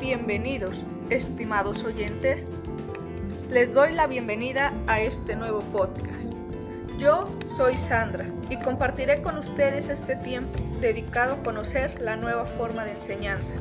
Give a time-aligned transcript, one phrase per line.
[0.00, 2.44] Bienvenidos, estimados oyentes.
[3.50, 6.32] Les doy la bienvenida a este nuevo podcast.
[6.98, 12.84] Yo soy Sandra y compartiré con ustedes este tiempo dedicado a conocer la nueva forma
[12.84, 13.54] de enseñanza,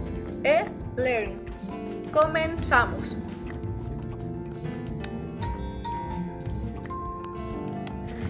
[0.43, 1.39] e-learning.
[2.11, 3.19] Comenzamos.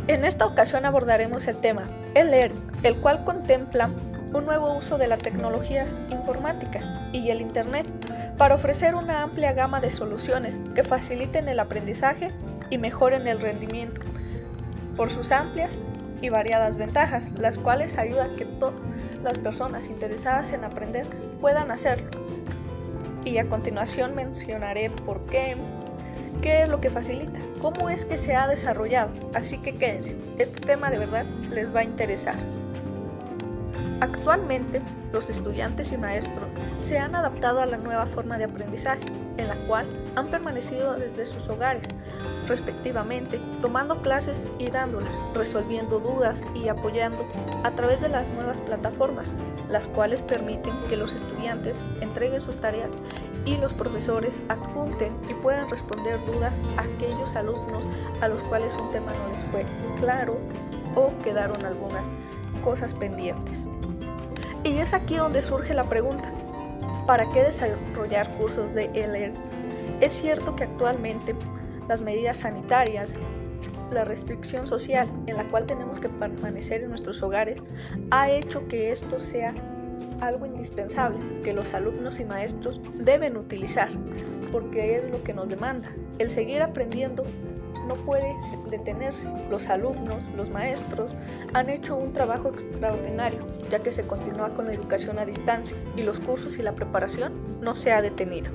[0.07, 3.90] En esta ocasión abordaremos el tema e-learning, el cual contempla
[4.34, 7.86] un nuevo uso de la tecnología informática y el Internet
[8.38, 12.32] para ofrecer una amplia gama de soluciones que faciliten el aprendizaje
[12.70, 14.02] y mejoren el rendimiento
[14.98, 15.80] por sus amplias
[16.22, 18.76] y variadas ventajas, las cuales ayudan que todas
[19.24, 21.05] las personas interesadas en aprender
[21.40, 22.10] puedan hacerlo.
[23.26, 25.55] Y a continuación mencionaré por qué,
[26.41, 30.60] qué es lo que facilita, cómo es que se ha desarrollado, así que quédense, este
[30.62, 32.35] tema de verdad les va a interesar.
[34.04, 34.82] Actualmente,
[35.13, 39.05] los estudiantes y maestros se han adaptado a la nueva forma de aprendizaje,
[39.37, 39.87] en la cual
[40.18, 41.87] han permanecido desde sus hogares,
[42.45, 47.26] respectivamente, tomando clases y dándolas, resolviendo dudas y apoyando
[47.63, 49.34] a través de las nuevas plataformas,
[49.70, 52.91] las cuales permiten que los estudiantes entreguen sus tareas
[53.45, 57.85] y los profesores adjunten y puedan responder dudas a aquellos alumnos
[58.20, 59.65] a los cuales un tema no les fue
[59.98, 60.38] claro
[60.93, 62.05] o quedaron algunas
[62.63, 63.65] cosas pendientes.
[64.64, 66.31] Y es aquí donde surge la pregunta,
[67.06, 69.34] ¿para qué desarrollar cursos de e
[70.00, 71.36] Es cierto que actualmente
[71.90, 73.14] las medidas sanitarias,
[73.91, 77.58] la restricción social en la cual tenemos que permanecer en nuestros hogares,
[78.09, 79.53] ha hecho que esto sea
[80.22, 83.90] algo indispensable que los alumnos y maestros deben utilizar,
[84.52, 87.23] porque es lo que nos demanda, el seguir aprendiendo
[87.88, 88.35] no puede
[88.69, 89.27] detenerse.
[89.49, 91.11] Los alumnos, los maestros
[91.53, 93.39] han hecho un trabajo extraordinario,
[93.69, 97.33] ya que se continúa con la educación a distancia y los cursos y la preparación
[97.61, 98.51] no se ha detenido.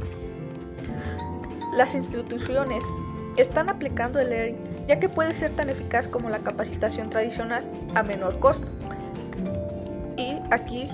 [1.75, 2.85] Las instituciones
[3.37, 7.63] están aplicando el learning ya que puede ser tan eficaz como la capacitación tradicional
[7.95, 8.67] a menor costo.
[10.17, 10.89] Y aquí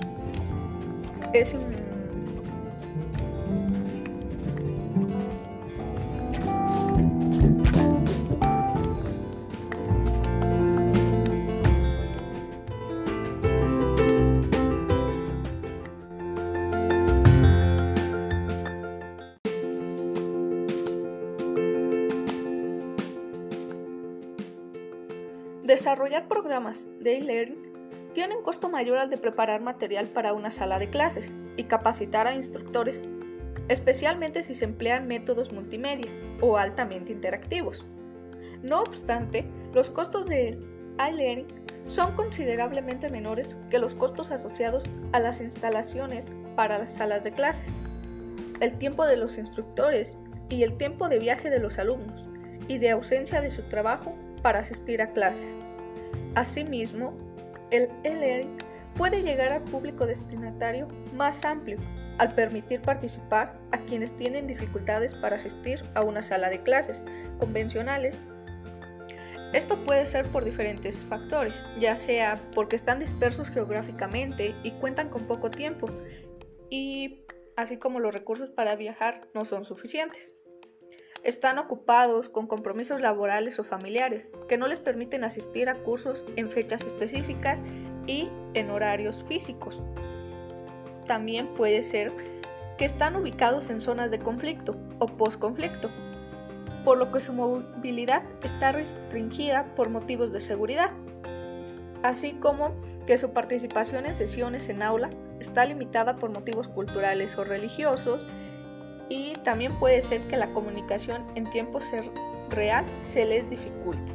[1.33, 1.57] es
[25.65, 30.79] Desarrollar programas de e-learning tiene un costo mayor al de preparar material para una sala
[30.79, 33.03] de clases y capacitar a instructores,
[33.69, 36.11] especialmente si se emplean métodos multimedia
[36.43, 37.87] o altamente interactivos.
[38.63, 40.59] No obstante, los costos de
[40.99, 41.47] e-learning
[41.85, 47.73] son considerablemente menores que los costos asociados a las instalaciones para las salas de clases,
[48.61, 50.19] el tiempo de los instructores
[50.51, 52.23] y el tiempo de viaje de los alumnos
[52.69, 55.59] y de ausencia de su trabajo para asistir a clases.
[56.35, 57.17] Asimismo,
[57.71, 58.59] el e-learning
[58.95, 61.79] puede llegar al público destinatario más amplio
[62.19, 67.07] al permitir participar a quienes tienen dificultades para asistir a una sala de clases
[67.41, 68.21] convencionales.
[69.55, 75.27] Esto puede ser por diferentes factores, ya sea porque están dispersos geográficamente y cuentan con
[75.27, 75.87] poco tiempo,
[76.69, 77.25] y
[77.57, 80.35] así como los recursos para viajar no son suficientes
[81.25, 86.51] están ocupados con compromisos laborales o familiares que no les permiten asistir a cursos en
[86.51, 87.63] fechas específicas
[88.07, 89.83] y en horarios físicos.
[91.07, 92.13] También puede ser
[92.77, 95.91] que están ubicados en zonas de conflicto o posconflicto,
[96.85, 100.91] por lo que su movilidad está restringida por motivos de seguridad,
[102.03, 102.75] así como
[103.07, 105.11] que su participación en sesiones en aula
[105.41, 108.21] está limitada por motivos culturales o religiosos
[109.09, 111.79] y también puede ser que la comunicación en tiempo
[112.51, 114.13] real se les dificulte.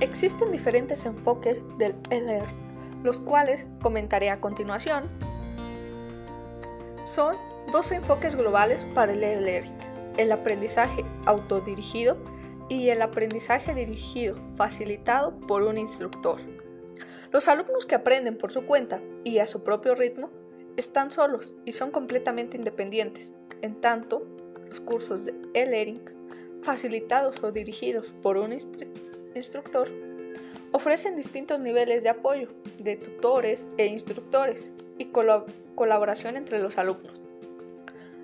[0.00, 2.42] Existen diferentes enfoques del e
[3.02, 5.08] los cuales comentaré a continuación.
[7.04, 7.34] Son
[7.72, 9.76] dos enfoques globales para el e-learning,
[10.16, 12.16] el aprendizaje autodirigido
[12.68, 16.40] y el aprendizaje dirigido, facilitado por un instructor.
[17.32, 20.30] Los alumnos que aprenden por su cuenta y a su propio ritmo
[20.76, 23.32] están solos y son completamente independientes.
[23.62, 24.26] En tanto,
[24.68, 26.00] los cursos de e-learning,
[26.62, 28.56] facilitados o dirigidos por un
[29.34, 29.88] instructor,
[30.72, 35.06] ofrecen distintos niveles de apoyo de tutores e instructores y
[35.74, 37.20] colaboración entre los alumnos.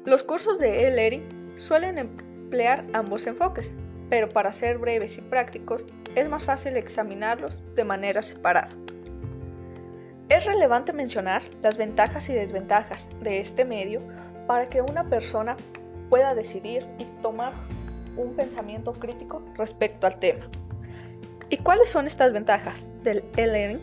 [0.04, 3.75] Los cursos de e-learning suelen emplear ambos enfoques,
[4.08, 5.84] pero para ser breves y prácticos
[6.14, 8.69] es más fácil examinarlos de manera separada.
[10.28, 14.02] Es relevante mencionar las ventajas y desventajas de este medio
[14.49, 15.56] para que una persona
[16.11, 17.52] pueda decidir y tomar
[18.17, 20.50] un pensamiento crítico respecto al tema.
[21.49, 23.81] ¿Y cuáles son estas ventajas del e-learning?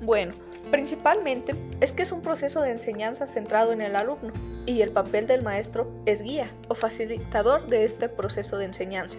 [0.00, 0.34] Bueno,
[0.72, 4.32] principalmente es que es un proceso de enseñanza centrado en el alumno
[4.66, 9.18] y el papel del maestro es guía o facilitador de este proceso de enseñanza.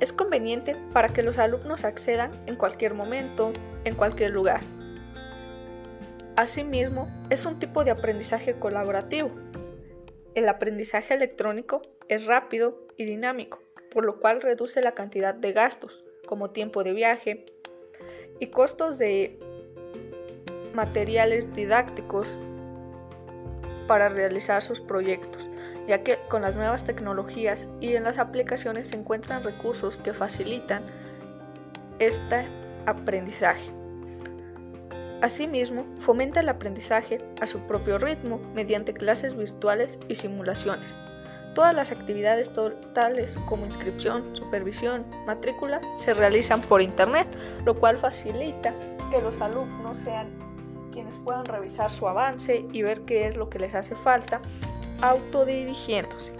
[0.00, 3.52] Es conveniente para que los alumnos accedan en cualquier momento,
[3.84, 4.62] en cualquier lugar.
[6.36, 9.30] Asimismo, es un tipo de aprendizaje colaborativo.
[10.34, 13.60] El aprendizaje electrónico es rápido y dinámico,
[13.92, 17.44] por lo cual reduce la cantidad de gastos, como tiempo de viaje
[18.38, 19.38] y costos de
[20.72, 22.26] materiales didácticos
[23.86, 25.46] para realizar sus proyectos,
[25.86, 30.82] ya que con las nuevas tecnologías y en las aplicaciones se encuentran recursos que facilitan
[31.98, 32.46] este
[32.86, 33.70] aprendizaje.
[35.22, 40.98] Asimismo, fomenta el aprendizaje a su propio ritmo mediante clases virtuales y simulaciones.
[41.54, 47.26] Todas las actividades totales como inscripción, supervisión, matrícula se realizan por Internet,
[47.66, 48.72] lo cual facilita
[49.10, 50.28] que los alumnos sean
[50.92, 54.40] quienes puedan revisar su avance y ver qué es lo que les hace falta
[55.02, 56.32] autodirigiéndose.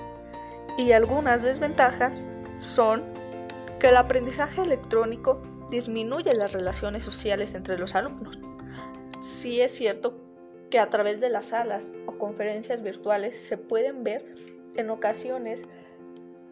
[0.78, 2.24] Y algunas desventajas
[2.58, 3.02] son
[3.78, 5.40] que el aprendizaje electrónico
[5.70, 8.38] disminuye las relaciones sociales entre los alumnos.
[9.20, 10.18] Sí es cierto
[10.70, 14.24] que a través de las salas o conferencias virtuales se pueden ver
[14.76, 15.66] en ocasiones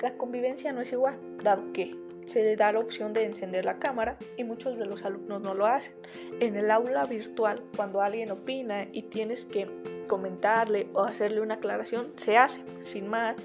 [0.01, 3.79] la convivencia no es igual, dado que se le da la opción de encender la
[3.79, 5.95] cámara y muchos de los alumnos no lo hacen.
[6.41, 9.67] En el aula virtual, cuando alguien opina y tienes que
[10.09, 13.37] comentarle o hacerle una aclaración, se hace sin más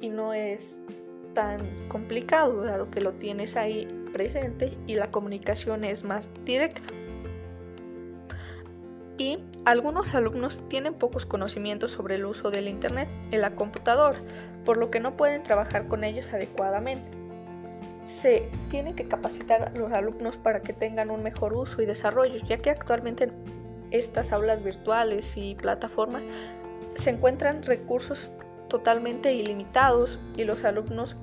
[0.00, 0.78] y no es
[1.32, 6.92] tan complicado, dado que lo tienes ahí presente y la comunicación es más directa.
[9.16, 14.18] Y algunos alumnos tienen pocos conocimientos sobre el uso del Internet en la computadora,
[14.64, 17.18] por lo que no pueden trabajar con ellos adecuadamente
[18.08, 22.40] se tiene que capacitar a los alumnos para que tengan un mejor uso y desarrollo,
[22.46, 23.30] ya que actualmente
[23.90, 26.22] estas aulas virtuales y plataformas
[26.94, 28.30] se encuentran recursos
[28.68, 31.16] totalmente ilimitados y los alumnos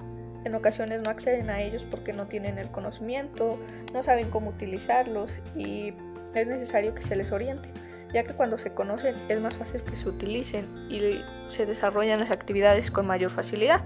[0.45, 3.59] en ocasiones no acceden a ellos porque no tienen el conocimiento,
[3.93, 5.93] no saben cómo utilizarlos y
[6.33, 7.69] es necesario que se les oriente,
[8.13, 12.31] ya que cuando se conocen es más fácil que se utilicen y se desarrollan las
[12.31, 13.83] actividades con mayor facilidad.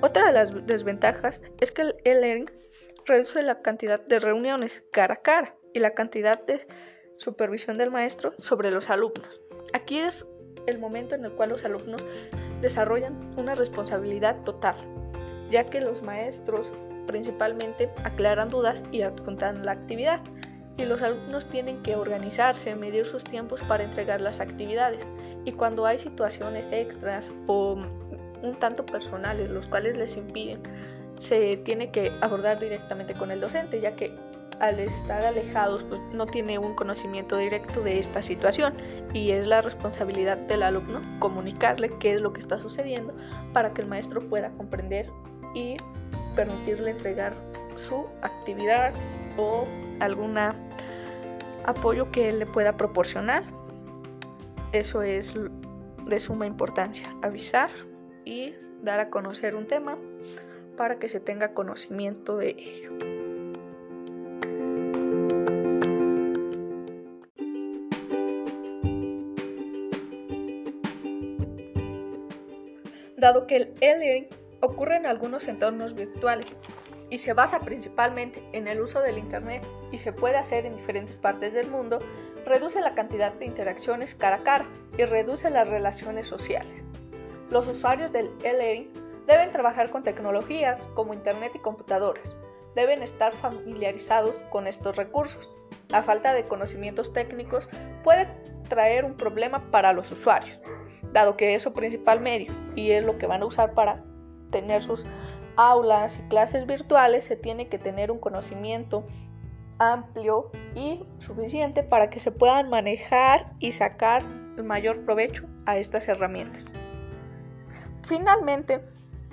[0.00, 2.50] Otra de las desventajas es que el e-learning
[3.06, 6.66] reduce la cantidad de reuniones cara a cara y la cantidad de
[7.20, 9.42] supervisión del maestro sobre los alumnos.
[9.74, 10.26] Aquí es
[10.66, 12.02] el momento en el cual los alumnos
[12.62, 14.76] desarrollan una responsabilidad total,
[15.50, 16.72] ya que los maestros
[17.06, 20.20] principalmente aclaran dudas y adjuntan la actividad,
[20.78, 25.06] y los alumnos tienen que organizarse, medir sus tiempos para entregar las actividades,
[25.44, 27.76] y cuando hay situaciones extras o
[28.42, 30.62] un tanto personales, los cuales les impiden,
[31.18, 34.14] se tiene que abordar directamente con el docente, ya que
[34.60, 38.74] al estar alejados pues, no tiene un conocimiento directo de esta situación
[39.12, 43.14] y es la responsabilidad del alumno comunicarle qué es lo que está sucediendo
[43.52, 45.10] para que el maestro pueda comprender
[45.54, 45.76] y
[46.36, 47.34] permitirle entregar
[47.76, 48.92] su actividad
[49.36, 49.66] o
[50.00, 50.36] algún
[51.64, 53.44] apoyo que él le pueda proporcionar.
[54.72, 55.34] Eso es
[56.06, 57.70] de suma importancia, avisar
[58.24, 59.96] y dar a conocer un tema
[60.76, 63.19] para que se tenga conocimiento de ello.
[73.20, 74.28] Dado que el e-learning
[74.60, 76.46] ocurre en algunos entornos virtuales
[77.10, 79.62] y se basa principalmente en el uso del Internet
[79.92, 81.98] y se puede hacer en diferentes partes del mundo,
[82.46, 84.64] reduce la cantidad de interacciones cara a cara
[84.96, 86.82] y reduce las relaciones sociales.
[87.50, 88.90] Los usuarios del e-learning
[89.26, 92.34] deben trabajar con tecnologías como Internet y computadoras.
[92.74, 95.52] Deben estar familiarizados con estos recursos.
[95.90, 97.68] La falta de conocimientos técnicos
[98.02, 98.28] puede
[98.70, 100.58] traer un problema para los usuarios,
[101.12, 104.02] dado que es su principal medio y es lo que van a usar para
[104.50, 105.06] tener sus
[105.56, 109.06] aulas y clases virtuales, se tiene que tener un conocimiento
[109.78, 114.22] amplio y suficiente para que se puedan manejar y sacar
[114.56, 116.72] el mayor provecho a estas herramientas.
[118.02, 118.82] Finalmente,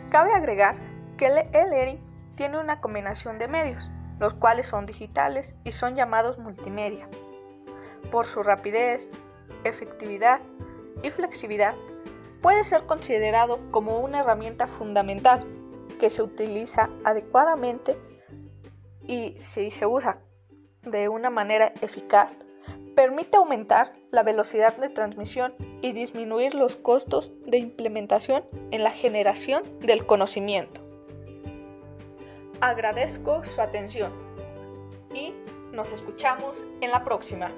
[0.10, 0.76] cabe agregar
[1.18, 2.00] que el e-learning
[2.36, 7.10] tiene una combinación de medios, los cuales son digitales y son llamados multimedia.
[8.12, 9.10] Por su rapidez,
[9.64, 10.40] efectividad
[11.04, 11.76] y flexibilidad,
[12.42, 15.46] puede ser considerado como una herramienta fundamental
[16.00, 17.98] que se utiliza adecuadamente
[19.02, 20.22] y si se usa
[20.84, 22.36] de una manera eficaz,
[22.96, 29.64] permite aumentar la velocidad de transmisión y disminuir los costos de implementación en la generación
[29.80, 30.82] del conocimiento.
[32.60, 34.12] Agradezco su atención
[35.14, 35.34] y
[35.72, 37.52] nos escuchamos en la próxima.